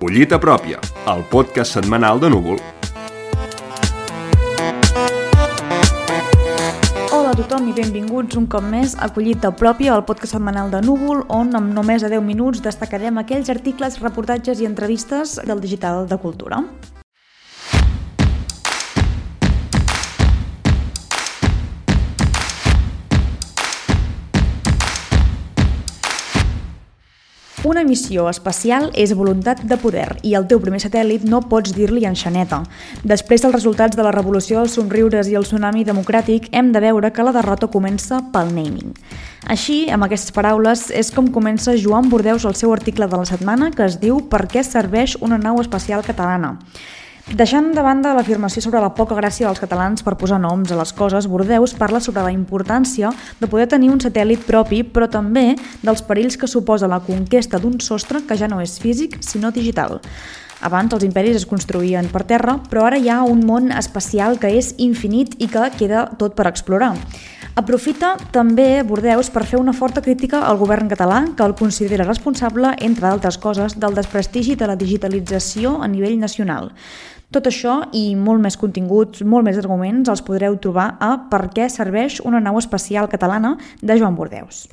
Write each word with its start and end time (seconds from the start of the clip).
Collita 0.00 0.38
pròpia, 0.40 0.80
el 1.12 1.20
podcast 1.28 1.76
setmanal 1.76 2.16
de 2.20 2.30
Núvol. 2.32 2.56
Hola 7.12 7.34
a 7.34 7.36
tothom 7.36 7.68
i 7.68 7.76
benvinguts 7.76 8.40
un 8.40 8.48
cop 8.48 8.64
més 8.64 8.96
a 8.96 9.12
Collita 9.12 9.52
Pròpia, 9.52 9.92
el 9.92 10.08
podcast 10.08 10.38
setmanal 10.38 10.72
de 10.72 10.80
Núvol, 10.80 11.26
on 11.28 11.52
en 11.52 11.68
només 11.76 12.00
a 12.00 12.08
10 12.08 12.24
minuts 12.24 12.64
destacarem 12.64 13.20
aquells 13.20 13.52
articles, 13.52 14.00
reportatges 14.00 14.64
i 14.64 14.72
entrevistes 14.72 15.36
del 15.44 15.60
digital 15.60 16.08
de 16.08 16.16
cultura. 16.16 16.64
Una 27.66 27.82
missió 27.82 28.28
espacial 28.30 28.92
és 28.94 29.10
voluntat 29.18 29.58
de 29.66 29.74
poder 29.82 30.20
i 30.22 30.36
el 30.38 30.44
teu 30.46 30.60
primer 30.62 30.78
satèl·lit 30.78 31.24
no 31.26 31.40
pots 31.50 31.72
dir-li 31.74 32.04
enxaneta. 32.06 32.60
Després 33.02 33.42
dels 33.42 33.56
resultats 33.56 33.98
de 33.98 34.04
la 34.06 34.12
revolució 34.14 34.60
dels 34.60 34.76
somriures 34.78 35.26
i 35.26 35.34
el 35.34 35.42
tsunami 35.48 35.82
democràtic, 35.88 36.46
hem 36.54 36.70
de 36.70 36.84
veure 36.84 37.10
que 37.10 37.26
la 37.26 37.32
derrota 37.34 37.66
comença 37.66 38.20
pel 38.30 38.52
naming. 38.54 38.92
Així, 39.50 39.80
amb 39.90 40.06
aquestes 40.06 40.30
paraules, 40.36 40.84
és 40.94 41.10
com 41.10 41.32
comença 41.34 41.74
Joan 41.74 42.06
Bordeus 42.12 42.46
el 42.46 42.54
seu 42.54 42.70
article 42.70 43.10
de 43.10 43.18
la 43.18 43.26
setmana 43.26 43.72
que 43.74 43.82
es 43.88 43.98
diu 43.98 44.22
Per 44.30 44.44
què 44.46 44.62
serveix 44.62 45.16
una 45.18 45.40
nau 45.42 45.58
espacial 45.58 46.06
catalana? 46.06 46.54
Deixant 47.26 47.72
de 47.74 47.82
banda 47.82 48.12
l'afirmació 48.14 48.60
sobre 48.62 48.78
la 48.78 48.92
poca 48.94 49.16
gràcia 49.18 49.48
dels 49.48 49.58
catalans 49.58 50.04
per 50.06 50.12
posar 50.14 50.36
noms 50.38 50.70
a 50.70 50.76
les 50.78 50.92
coses, 50.94 51.26
Bordeus 51.26 51.74
parla 51.74 51.98
sobre 51.98 52.22
la 52.22 52.30
importància 52.30 53.10
de 53.40 53.48
poder 53.50 53.66
tenir 53.66 53.90
un 53.90 53.98
satèl·lit 53.98 54.44
propi, 54.46 54.84
però 54.86 55.08
també 55.10 55.56
dels 55.82 56.04
perills 56.06 56.38
que 56.38 56.46
suposa 56.46 56.86
la 56.86 57.00
conquesta 57.02 57.58
d'un 57.58 57.80
sostre 57.82 58.22
que 58.22 58.38
ja 58.38 58.46
no 58.46 58.60
és 58.62 58.78
físic, 58.78 59.18
sinó 59.26 59.50
digital. 59.50 59.98
Abans 60.62 60.94
els 60.94 61.02
imperis 61.04 61.34
es 61.36 61.50
construïen 61.50 62.06
per 62.14 62.22
terra, 62.30 62.60
però 62.70 62.86
ara 62.86 62.96
hi 63.02 63.10
ha 63.10 63.24
un 63.26 63.42
món 63.44 63.72
espacial 63.74 64.38
que 64.38 64.54
és 64.54 64.76
infinit 64.78 65.34
i 65.42 65.50
que 65.50 65.66
queda 65.76 66.06
tot 66.16 66.38
per 66.38 66.46
explorar. 66.46 66.94
Aprofita 67.56 68.14
també 68.32 68.82
Bordeus 68.84 69.30
per 69.32 69.46
fer 69.48 69.58
una 69.58 69.72
forta 69.72 70.02
crítica 70.04 70.42
al 70.44 70.58
govern 70.60 70.90
català 70.92 71.22
que 71.36 71.42
el 71.42 71.54
considera 71.56 72.04
responsable, 72.04 72.74
entre 72.84 73.08
altres 73.08 73.38
coses, 73.40 73.78
del 73.80 73.96
desprestigi 73.96 74.56
de 74.60 74.68
la 74.68 74.76
digitalització 74.76 75.78
a 75.80 75.88
nivell 75.88 76.18
nacional. 76.20 76.70
Tot 77.34 77.48
això 77.50 77.80
i 77.98 78.14
molt 78.14 78.38
més 78.42 78.54
continguts, 78.60 79.24
molt 79.26 79.46
més 79.48 79.58
arguments 79.58 80.08
els 80.12 80.22
podreu 80.22 80.54
trobar 80.62 80.92
a 81.02 81.12
Per 81.30 81.42
què 81.56 81.66
serveix 81.72 82.20
una 82.22 82.40
nau 82.40 82.58
espacial 82.60 83.10
catalana 83.10 83.56
de 83.82 83.98
Joan 83.98 84.14
Bordeus. 84.14 84.66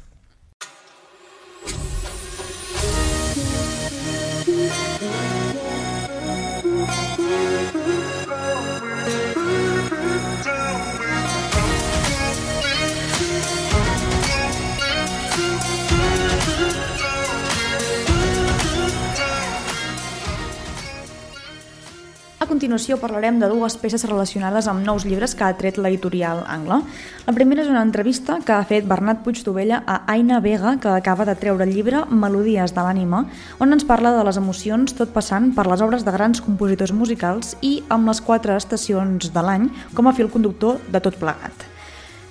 Continuació 22.54 23.00
parlarem 23.02 23.40
de 23.42 23.48
dues 23.50 23.74
peces 23.82 24.04
relacionades 24.06 24.68
amb 24.70 24.86
nous 24.86 25.08
llibres 25.10 25.34
que 25.34 25.46
ha 25.48 25.56
tret 25.58 25.80
l'editorial 25.82 26.44
Angla. 26.46 26.84
La 27.26 27.34
primera 27.34 27.64
és 27.64 27.72
una 27.72 27.82
entrevista 27.82 28.38
que 28.46 28.54
ha 28.54 28.68
fet 28.70 28.86
Bernat 28.86 29.24
Puigtovella 29.26 29.82
a 29.90 30.04
Aina 30.14 30.38
Vega, 30.44 30.76
que 30.78 30.94
acaba 30.94 31.26
de 31.26 31.34
treure 31.40 31.66
el 31.66 31.74
llibre 31.74 32.04
Melodies 32.12 32.76
de 32.78 32.86
l'ànima, 32.86 33.26
on 33.58 33.74
ens 33.74 33.88
parla 33.90 34.14
de 34.14 34.22
les 34.30 34.38
emocions 34.38 34.94
tot 34.94 35.16
passant 35.18 35.50
per 35.58 35.66
les 35.66 35.82
obres 35.82 36.06
de 36.06 36.14
grans 36.14 36.46
compositors 36.46 36.94
musicals 36.94 37.58
i 37.66 37.80
amb 37.90 38.14
les 38.14 38.22
quatre 38.22 38.54
estacions 38.62 39.34
de 39.34 39.50
l'any 39.50 39.72
com 39.98 40.06
a 40.06 40.14
fil 40.14 40.30
conductor 40.30 40.78
de 40.94 41.02
tot 41.02 41.18
plegat. 41.18 41.73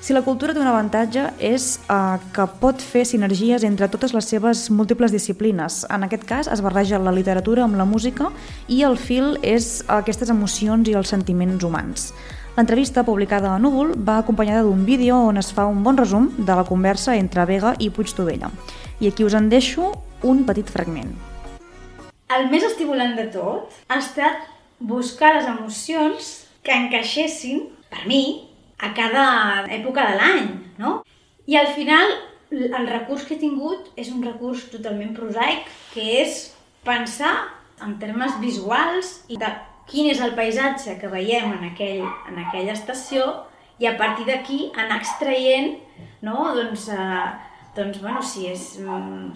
Si 0.03 0.11
la 0.11 0.25
cultura 0.27 0.51
té 0.51 0.59
un 0.59 0.67
avantatge 0.67 1.29
és 1.39 1.65
eh, 1.87 1.97
que 2.35 2.45
pot 2.59 2.81
fer 2.83 3.05
sinergies 3.07 3.63
entre 3.63 3.87
totes 3.87 4.11
les 4.17 4.27
seves 4.27 4.65
múltiples 4.75 5.15
disciplines. 5.15 5.85
En 5.95 6.03
aquest 6.03 6.25
cas 6.27 6.51
es 6.51 6.63
barreja 6.65 6.99
la 6.99 7.13
literatura 7.15 7.63
amb 7.63 7.79
la 7.79 7.87
música 7.87 8.33
i 8.67 8.81
el 8.83 8.99
fil 8.99 9.37
és 9.47 9.85
aquestes 9.87 10.35
emocions 10.35 10.91
i 10.91 10.99
els 10.99 11.15
sentiments 11.15 11.63
humans. 11.63 12.11
L'entrevista, 12.57 13.07
publicada 13.07 13.55
a 13.55 13.63
Núvol, 13.63 13.95
va 13.95 14.19
acompanyada 14.19 14.67
d'un 14.67 14.83
vídeo 14.83 15.23
on 15.31 15.39
es 15.39 15.55
fa 15.55 15.71
un 15.71 15.87
bon 15.87 15.97
resum 15.97 16.33
de 16.37 16.51
la 16.51 16.67
conversa 16.67 17.15
entre 17.15 17.47
Vega 17.47 17.77
i 17.79 17.93
Puigtovella. 17.95 18.51
I 18.99 19.15
aquí 19.15 19.23
us 19.23 19.39
en 19.39 19.53
deixo 19.55 19.93
un 20.27 20.43
petit 20.51 20.67
fragment. 20.67 21.15
El 22.27 22.51
més 22.51 22.67
estimulant 22.67 23.15
de 23.15 23.31
tot 23.31 23.71
ha 23.87 24.03
estat 24.03 24.51
buscar 24.81 25.37
les 25.39 25.47
emocions 25.47 26.39
que 26.67 26.75
encaixessin, 26.75 27.69
per 27.87 28.09
mi, 28.11 28.52
a 28.83 28.93
cada 28.97 29.25
època 29.71 30.05
de 30.11 30.19
l'any, 30.19 30.47
no? 30.83 31.01
I 31.47 31.57
al 31.59 31.73
final 31.77 32.13
el 32.53 32.87
recurs 32.89 33.25
que 33.25 33.37
he 33.37 33.41
tingut 33.41 33.89
és 33.97 34.11
un 34.13 34.23
recurs 34.25 34.67
totalment 34.73 35.15
prosaic, 35.17 35.69
que 35.95 36.05
és 36.23 36.51
pensar 36.85 37.33
en 37.83 37.97
termes 38.03 38.35
visuals 38.43 39.23
i 39.33 39.39
de 39.41 39.49
quin 39.91 40.11
és 40.13 40.21
el 40.23 40.35
paisatge 40.39 40.99
que 41.01 41.11
veiem 41.11 41.55
en, 41.57 41.65
aquell, 41.73 42.05
en 42.31 42.43
aquella 42.45 42.75
estació 42.77 43.25
i 43.83 43.89
a 43.89 43.97
partir 43.99 44.27
d'aquí 44.29 44.69
anar 44.79 45.01
extraient 45.01 45.75
no? 46.23 46.53
doncs, 46.55 46.87
eh, 46.93 47.25
doncs, 47.75 47.99
bueno, 48.03 48.23
si, 48.23 48.47
és, 48.53 48.67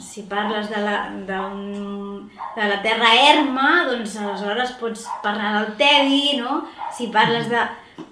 si 0.03 0.27
parles 0.31 0.69
de 0.71 0.83
la, 0.85 0.97
de, 1.27 1.41
un, 1.41 2.31
de 2.57 2.69
la 2.69 2.79
terra 2.85 3.15
erma, 3.33 3.71
doncs 3.89 4.19
aleshores 4.21 4.77
pots 4.81 5.07
parlar 5.25 5.55
del 5.57 5.75
Tedi, 5.81 6.37
no? 6.43 6.61
Si 6.93 7.09
parles 7.15 7.49
de, 7.49 7.63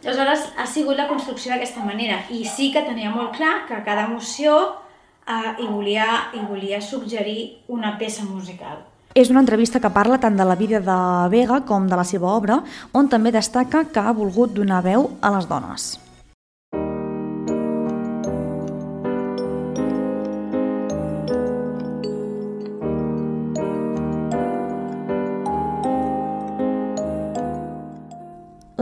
Aleshores, 0.04 0.48
ha 0.60 0.66
sigut 0.68 0.98
la 1.00 1.08
construcció 1.08 1.54
d'aquesta 1.54 1.84
manera 1.84 2.20
i 2.28 2.44
sí 2.44 2.70
que 2.74 2.84
tenia 2.84 3.12
molt 3.12 3.32
clar 3.38 3.64
que 3.68 3.80
cada 3.86 4.04
emoció 4.04 4.58
eh, 5.24 5.54
hi, 5.58 5.66
volia, 5.66 6.08
hi 6.36 6.44
volia 6.44 6.82
suggerir 6.84 7.64
una 7.72 7.96
peça 7.98 8.26
musical. 8.28 8.84
És 9.14 9.30
una 9.30 9.40
entrevista 9.40 9.80
que 9.80 9.92
parla 9.94 10.18
tant 10.20 10.36
de 10.36 10.44
la 10.44 10.58
vida 10.60 10.80
de 10.82 11.00
Vega 11.32 11.62
com 11.64 11.88
de 11.88 11.96
la 11.96 12.04
seva 12.04 12.34
obra, 12.34 12.60
on 12.92 13.08
també 13.08 13.32
destaca 13.32 13.86
que 13.88 14.02
ha 14.02 14.12
volgut 14.12 14.52
donar 14.52 14.82
veu 14.84 15.12
a 15.22 15.30
les 15.36 15.48
dones. 15.48 15.94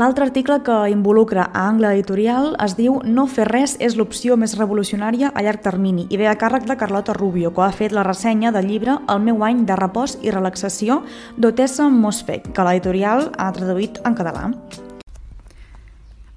L'altre 0.03 0.25
article 0.25 0.57
que 0.67 0.77
involucra 0.91 1.45
a 1.55 1.69
Angle 1.69 1.93
Editorial 1.95 2.57
es 2.65 2.73
diu 2.75 2.97
No 3.07 3.29
fer 3.31 3.45
res 3.47 3.77
és 3.87 3.95
l'opció 3.95 4.35
més 4.35 4.57
revolucionària 4.59 5.29
a 5.31 5.43
llarg 5.47 5.61
termini 5.63 6.09
i 6.11 6.19
ve 6.19 6.27
a 6.27 6.33
càrrec 6.41 6.65
de 6.67 6.75
Carlota 6.81 7.15
Rubio, 7.15 7.53
que 7.55 7.63
ha 7.63 7.69
fet 7.71 7.93
la 7.95 8.03
ressenya 8.03 8.51
del 8.51 8.67
llibre 8.67 8.97
El 9.15 9.21
meu 9.23 9.45
any 9.47 9.61
de 9.69 9.77
repòs 9.79 10.17
i 10.27 10.33
relaxació 10.35 10.97
d'Otessa 11.37 11.87
Mosfec, 11.87 12.49
que 12.51 12.65
l'editorial 12.67 13.29
ha 13.39 13.47
traduït 13.55 14.01
en 14.03 14.17
català. 14.19 14.49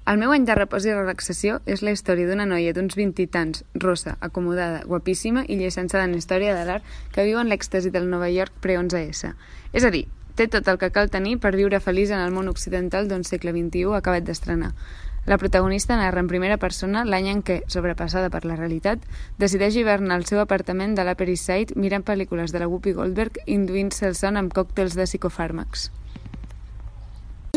El 0.06 0.20
meu 0.22 0.30
any 0.36 0.46
de 0.46 0.54
repòs 0.54 0.86
i 0.86 0.94
relaxació 0.94 1.58
és 1.66 1.82
la 1.82 1.96
història 1.96 2.28
d'una 2.28 2.46
noia 2.46 2.76
d'uns 2.76 2.94
vint 2.94 3.16
i 3.18 3.26
tants, 3.26 3.64
rossa, 3.82 4.14
acomodada, 4.20 4.84
guapíssima 4.86 5.42
i 5.48 5.58
llicència 5.58 6.04
en 6.06 6.14
història 6.14 6.54
de 6.54 6.62
l'art 6.70 6.86
que 7.10 7.26
viu 7.26 7.42
en 7.42 7.50
l'èxtasi 7.50 7.90
del 7.90 8.06
Nova 8.14 8.30
York 8.30 8.62
pre-11S. 8.62 9.34
És 9.74 9.82
a 9.82 9.90
dir, 9.90 10.04
Té 10.36 10.44
tot 10.52 10.66
el 10.68 10.76
que 10.76 10.90
cal 10.92 11.08
tenir 11.08 11.38
per 11.40 11.54
viure 11.56 11.78
feliç 11.80 12.10
en 12.12 12.20
el 12.20 12.32
món 12.34 12.50
occidental 12.50 13.06
d'un 13.08 13.22
segle 13.24 13.54
XXI 13.56 13.94
acabat 13.96 14.26
d'estrenar. 14.26 14.74
La 15.26 15.38
protagonista 15.40 15.96
narra 15.96 16.20
en 16.20 16.28
primera 16.28 16.58
persona 16.60 17.06
l'any 17.08 17.30
en 17.32 17.40
què, 17.42 17.56
sobrepassada 17.72 18.28
per 18.30 18.44
la 18.44 18.58
realitat, 18.60 19.00
decideix 19.40 19.80
hivernar 19.80 20.20
al 20.20 20.26
seu 20.28 20.42
apartament 20.44 20.92
de 20.94 21.08
l'Upper 21.08 21.30
East 21.32 21.48
Side 21.48 21.80
mirant 21.80 22.04
pel·lícules 22.04 22.52
de 22.52 22.60
la 22.60 22.68
Whoopi 22.68 22.92
Goldberg 22.94 23.40
induint-se 23.46 24.06
el 24.10 24.14
son 24.14 24.36
amb 24.36 24.52
còctels 24.52 24.94
de 24.94 25.08
psicofàrmacs. 25.08 25.88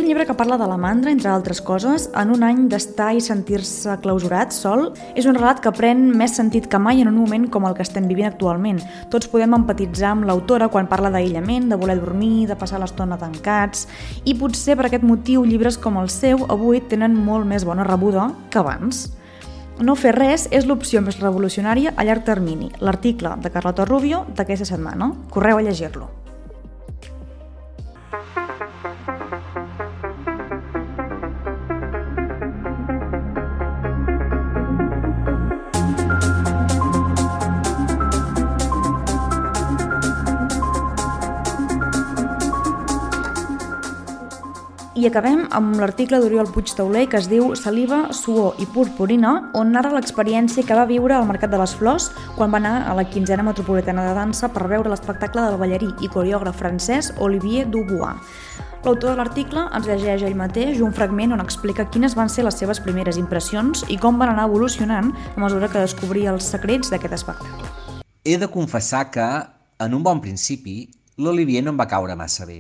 Llibre 0.10 0.26
que 0.26 0.34
parla 0.34 0.58
de 0.58 0.66
la 0.66 0.76
mandra, 0.76 1.12
entre 1.12 1.30
altres 1.30 1.60
coses, 1.62 2.08
en 2.18 2.32
un 2.34 2.42
any 2.42 2.64
d'estar 2.66 3.12
i 3.14 3.20
sentir-se 3.22 3.94
clausurat, 4.02 4.50
sol. 4.50 4.88
És 5.14 5.28
un 5.30 5.36
relat 5.38 5.60
que 5.62 5.70
pren 5.70 6.02
més 6.18 6.34
sentit 6.34 6.66
que 6.66 6.80
mai 6.82 7.04
en 7.04 7.12
un 7.12 7.20
moment 7.20 7.46
com 7.54 7.68
el 7.70 7.76
que 7.78 7.86
estem 7.86 8.08
vivint 8.10 8.26
actualment. 8.26 8.80
Tots 9.14 9.30
podem 9.30 9.54
empatitzar 9.54 10.16
amb 10.16 10.26
l'autora 10.26 10.72
quan 10.74 10.90
parla 10.90 11.12
d'aïllament, 11.14 11.70
de 11.70 11.78
voler 11.78 12.00
dormir, 12.02 12.48
de 12.50 12.58
passar 12.58 12.82
l'estona 12.82 13.20
tancats, 13.22 13.86
i 14.26 14.34
potser 14.34 14.80
per 14.80 14.88
aquest 14.90 15.06
motiu 15.06 15.46
llibres 15.46 15.78
com 15.78 16.02
el 16.02 16.10
seu 16.10 16.42
avui 16.50 16.82
tenen 16.82 17.14
molt 17.14 17.46
més 17.46 17.62
bona 17.70 17.86
rebuda 17.86 18.32
que 18.50 18.64
abans. 18.66 19.12
No 19.78 19.94
fer 19.94 20.16
res 20.18 20.48
és 20.50 20.66
l'opció 20.66 21.06
més 21.06 21.22
revolucionària 21.22 21.94
a 21.94 22.10
llarg 22.10 22.26
termini. 22.26 22.74
L'article 22.82 23.38
de 23.46 23.54
Carlota 23.54 23.86
Rubio 23.86 24.26
d'aquesta 24.34 24.74
setmana. 24.74 25.14
Correu 25.30 25.62
a 25.62 25.68
llegir-lo. 25.70 26.10
I 45.00 45.06
acabem 45.08 45.46
amb 45.56 45.78
l'article 45.80 46.18
d'Oriol 46.20 46.50
Puig 46.52 46.74
Tauler 46.76 47.06
que 47.08 47.16
es 47.22 47.30
diu 47.32 47.54
Saliva, 47.56 48.10
suor 48.12 48.58
i 48.60 48.66
purpurina, 48.68 49.30
on 49.56 49.70
narra 49.72 49.94
l'experiència 49.94 50.66
que 50.68 50.76
va 50.76 50.88
viure 50.90 51.14
al 51.16 51.28
Mercat 51.30 51.54
de 51.54 51.60
les 51.62 51.72
Flors 51.80 52.10
quan 52.36 52.52
va 52.52 52.58
anar 52.60 52.74
a 52.84 52.96
la 52.98 53.06
quinzena 53.08 53.46
metropolitana 53.48 54.04
de 54.10 54.18
dansa 54.18 54.50
per 54.52 54.66
veure 54.68 54.92
l'espectacle 54.92 55.46
del 55.46 55.56
ballarí 55.62 55.88
i 56.04 56.10
coreògraf 56.12 56.58
francès 56.60 57.14
Olivier 57.24 57.64
Dubois. 57.72 58.18
L'autor 58.84 59.14
de 59.14 59.22
l'article 59.22 59.64
ens 59.78 59.88
llegeix 59.88 60.26
ell 60.28 60.36
mateix 60.36 60.82
un 60.84 60.92
fragment 60.98 61.38
on 61.38 61.44
explica 61.46 61.86
quines 61.94 62.18
van 62.20 62.28
ser 62.34 62.44
les 62.44 62.60
seves 62.60 62.82
primeres 62.84 63.20
impressions 63.22 63.86
i 63.88 63.96
com 63.96 64.20
van 64.20 64.34
anar 64.34 64.50
evolucionant 64.50 65.14
a 65.14 65.46
mesura 65.46 65.70
que 65.72 65.86
descobria 65.86 66.34
els 66.34 66.50
secrets 66.58 66.92
d'aquest 66.92 67.16
espectacle. 67.22 68.04
He 68.28 68.36
de 68.36 68.52
confessar 68.52 69.06
que, 69.16 69.30
en 69.80 69.96
un 69.96 70.04
bon 70.04 70.20
principi, 70.20 70.82
l'Olivier 71.16 71.64
no 71.64 71.72
em 71.72 71.80
va 71.80 71.88
caure 71.88 72.20
massa 72.20 72.50
bé. 72.50 72.60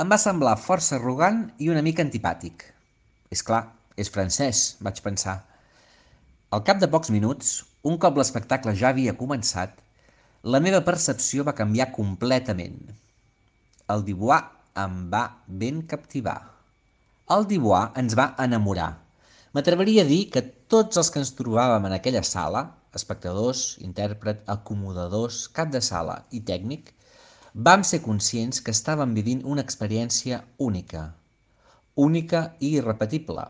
Em 0.00 0.08
va 0.08 0.16
semblar 0.22 0.54
força 0.56 0.94
arrogant 0.96 1.40
i 1.60 1.66
una 1.68 1.80
mica 1.84 2.00
antipàtic. 2.06 2.62
És 3.36 3.42
clar, 3.44 3.58
és 4.00 4.08
francès, 4.12 4.60
vaig 4.86 5.00
pensar. 5.04 5.34
Al 6.56 6.62
cap 6.68 6.78
de 6.80 6.88
pocs 6.94 7.10
minuts, 7.12 7.50
un 7.90 7.98
cop 8.04 8.16
l'espectacle 8.16 8.72
ja 8.82 8.94
havia 8.94 9.12
començat, 9.18 9.74
la 10.54 10.60
meva 10.66 10.80
percepció 10.86 11.44
va 11.48 11.54
canviar 11.58 11.90
completament. 11.98 12.78
El 13.94 14.06
Dibois 14.06 14.48
em 14.84 14.94
va 15.12 15.20
ben 15.64 15.82
captivar. 15.92 16.38
El 17.36 17.44
Dibois 17.50 18.00
ens 18.04 18.16
va 18.22 18.30
enamorar. 18.46 18.88
M'atreveria 19.52 20.06
a 20.06 20.10
dir 20.14 20.22
que 20.32 20.46
tots 20.76 21.02
els 21.02 21.12
que 21.12 21.20
ens 21.24 21.34
trobàvem 21.42 21.90
en 21.90 21.98
aquella 21.98 22.24
sala, 22.30 22.64
espectadors, 22.96 23.66
intèrpret, 23.90 24.46
acomodadors, 24.56 25.42
cap 25.60 25.76
de 25.76 25.84
sala 25.92 26.22
i 26.32 26.40
tècnic, 26.54 26.94
vam 27.54 27.82
ser 27.82 27.98
conscients 28.02 28.60
que 28.62 28.70
estàvem 28.70 29.14
vivint 29.14 29.42
una 29.44 29.62
experiència 29.66 30.42
única, 30.58 31.02
única 31.96 32.42
i 32.60 32.76
irrepetible, 32.78 33.46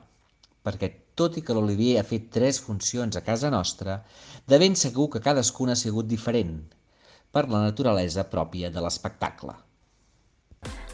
perquè 0.64 0.88
tot 1.14 1.36
i 1.36 1.42
que 1.44 1.56
l'Olivier 1.56 1.98
ha 2.00 2.08
fet 2.08 2.30
tres 2.32 2.60
funcions 2.64 3.16
a 3.16 3.24
casa 3.26 3.50
nostra, 3.52 4.00
de 4.48 4.58
ben 4.58 4.76
segur 4.82 5.10
que 5.12 5.20
cadascuna 5.20 5.76
ha 5.76 5.82
sigut 5.82 6.08
diferent, 6.08 6.54
per 7.30 7.44
la 7.48 7.60
naturalesa 7.66 8.24
pròpia 8.24 8.70
de 8.72 8.80
l'espectacle. 8.80 9.54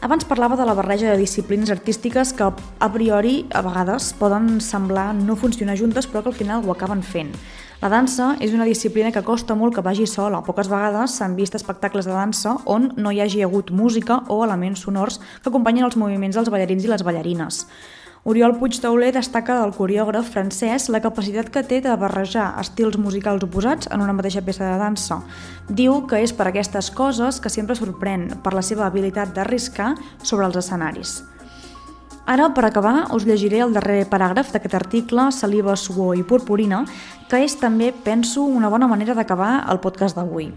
Abans 0.07 0.23
parlava 0.23 0.55
de 0.55 0.63
la 0.63 0.73
barreja 0.73 1.11
de 1.11 1.17
disciplines 1.17 1.69
artístiques 1.69 2.31
que 2.31 2.45
a 2.45 2.89
priori 2.93 3.47
a 3.51 3.59
vegades 3.65 4.13
poden 4.15 4.61
semblar 4.61 5.09
no 5.15 5.35
funcionar 5.35 5.75
juntes 5.75 6.07
però 6.07 6.21
que 6.23 6.31
al 6.31 6.37
final 6.37 6.63
ho 6.63 6.71
acaben 6.71 7.01
fent. 7.03 7.33
La 7.81 7.89
dansa 7.89 8.29
és 8.39 8.53
una 8.55 8.63
disciplina 8.69 9.11
que 9.11 9.25
costa 9.27 9.57
molt 9.57 9.75
que 9.75 9.83
vagi 9.83 10.07
sola. 10.07 10.39
Poques 10.47 10.69
vegades 10.71 11.17
s'han 11.17 11.35
vist 11.35 11.59
espectacles 11.59 12.07
de 12.07 12.15
dansa 12.15 12.55
on 12.65 12.93
no 12.95 13.11
hi 13.11 13.19
hagi 13.19 13.43
hagut 13.43 13.73
música 13.75 14.21
o 14.29 14.43
elements 14.45 14.87
sonors 14.87 15.19
que 15.41 15.51
acompanyen 15.51 15.89
els 15.89 15.99
moviments 15.99 16.39
dels 16.39 16.53
ballarins 16.55 16.85
i 16.85 16.93
les 16.93 17.03
ballarines. 17.03 17.65
Oriol 18.27 18.57
Puig 18.59 18.75
Tauler 18.83 19.13
destaca 19.15 19.55
del 19.61 19.69
coreògraf 19.71 20.33
francès 20.33 20.89
la 20.91 20.99
capacitat 20.99 21.47
que 21.47 21.61
té 21.63 21.77
de 21.79 21.93
barrejar 21.95 22.49
estils 22.59 22.97
musicals 22.99 23.45
oposats 23.47 23.87
en 23.87 24.03
una 24.03 24.11
mateixa 24.17 24.43
peça 24.43 24.65
de 24.67 24.81
dansa. 24.81 25.21
Diu 25.71 26.01
que 26.11 26.19
és 26.25 26.35
per 26.35 26.49
aquestes 26.49 26.91
coses 26.91 27.39
que 27.39 27.47
sempre 27.47 27.79
sorprèn, 27.79 28.27
per 28.43 28.51
la 28.51 28.65
seva 28.67 28.83
habilitat 28.89 29.31
d'arriscar 29.31 29.93
sobre 30.19 30.43
els 30.43 30.59
escenaris. 30.59 31.21
Ara, 32.27 32.51
per 32.51 32.67
acabar, 32.67 33.13
us 33.15 33.23
llegiré 33.23 33.63
el 33.63 33.71
darrer 33.71 34.01
paràgraf 34.11 34.51
d'aquest 34.51 34.75
article, 34.75 35.31
Saliva, 35.31 35.79
suor 35.79 36.19
i 36.19 36.27
purpurina, 36.27 36.83
que 37.31 37.45
és 37.47 37.55
també, 37.55 37.93
penso, 37.95 38.43
una 38.43 38.67
bona 38.67 38.91
manera 38.91 39.15
d'acabar 39.15 39.61
el 39.71 39.79
podcast 39.79 40.19
d'avui. 40.19 40.51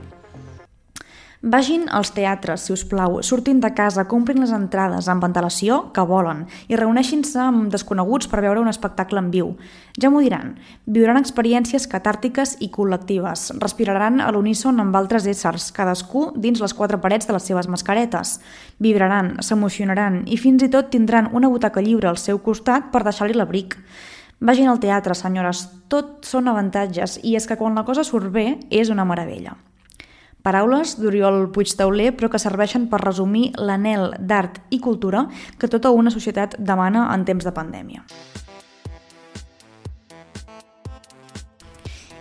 Vagin 1.42 1.86
als 1.88 2.10
teatres, 2.12 2.66
si 2.66 2.72
us 2.74 2.82
plau, 2.84 3.22
surtin 3.24 3.62
de 3.64 3.70
casa, 3.72 4.02
comprin 4.04 4.42
les 4.42 4.50
entrades 4.52 5.06
amb 5.08 5.22
ventilació 5.24 5.86
que 5.96 6.02
volen 6.04 6.42
i 6.68 6.76
reuneixin-se 6.76 7.38
amb 7.40 7.70
desconeguts 7.72 8.28
per 8.28 8.42
veure 8.44 8.60
un 8.60 8.68
espectacle 8.68 9.22
en 9.22 9.30
viu. 9.32 9.54
Ja 9.96 10.10
m'ho 10.12 10.20
diran, 10.20 10.58
viuran 10.84 11.16
experiències 11.16 11.86
catàrtiques 11.88 12.58
i 12.60 12.68
col·lectives, 12.74 13.46
respiraran 13.56 14.20
a 14.20 14.28
l'uníson 14.36 14.84
amb 14.84 14.98
altres 15.00 15.24
éssers, 15.32 15.70
cadascú 15.72 16.26
dins 16.36 16.60
les 16.60 16.76
quatre 16.76 17.00
parets 17.00 17.24
de 17.24 17.32
les 17.32 17.48
seves 17.48 17.72
mascaretes. 17.72 18.34
Vibraran, 18.76 19.38
s'emocionaran 19.40 20.26
i 20.28 20.36
fins 20.36 20.68
i 20.68 20.68
tot 20.68 20.92
tindran 20.92 21.32
una 21.32 21.48
butaca 21.48 21.80
lliure 21.80 22.12
al 22.12 22.20
seu 22.20 22.44
costat 22.44 22.92
per 22.92 23.00
deixar-li 23.08 23.40
l'abric. 23.40 23.78
Vagin 24.44 24.68
al 24.68 24.84
teatre, 24.84 25.16
senyores, 25.16 25.64
tot 25.88 26.20
són 26.28 26.52
avantatges 26.52 27.16
i 27.24 27.32
és 27.40 27.48
que 27.48 27.56
quan 27.56 27.80
la 27.80 27.88
cosa 27.88 28.04
surt 28.04 28.28
bé 28.28 28.58
és 28.68 28.92
una 28.92 29.08
meravella. 29.08 29.56
Paraules 30.42 30.96
d'Oriol 31.00 31.50
Puigtauler, 31.52 32.14
però 32.16 32.30
que 32.32 32.40
serveixen 32.40 32.88
per 32.90 33.02
resumir 33.04 33.50
l'anel 33.60 34.14
d'art 34.18 34.60
i 34.70 34.80
cultura 34.80 35.26
que 35.58 35.68
tota 35.68 35.92
una 35.92 36.10
societat 36.10 36.56
demana 36.58 37.08
en 37.14 37.24
temps 37.28 37.44
de 37.44 37.52
pandèmia. 37.52 38.04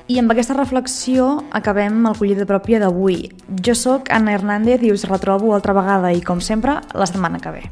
I 0.10 0.18
amb 0.18 0.32
aquesta 0.34 0.56
reflexió 0.58 1.44
acabem 1.54 2.02
el 2.10 2.16
collit 2.18 2.40
de 2.42 2.48
pròpia 2.50 2.80
d'avui. 2.82 3.28
Jo 3.62 3.76
sóc 3.78 4.10
Anna 4.10 4.34
Hernández 4.34 4.82
i 4.82 4.90
us 4.92 5.06
retrobo 5.06 5.54
altra 5.54 5.76
vegada 5.78 6.10
i, 6.10 6.24
com 6.26 6.42
sempre, 6.42 6.80
la 6.98 7.06
setmana 7.06 7.38
que 7.44 7.54
ve. 7.54 7.64